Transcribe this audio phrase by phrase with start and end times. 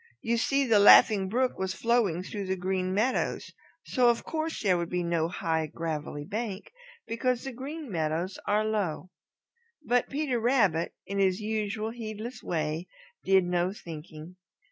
[0.23, 3.53] You see, the Laughing Brook was flowing through the Green Meadows,
[3.85, 6.71] so of course there would be no high, gravelly bank,
[7.05, 9.11] because the Green Meadows are low.
[9.85, 12.87] But Peter Rabbit, in his usual heedless way,
[13.23, 14.37] did no thinking.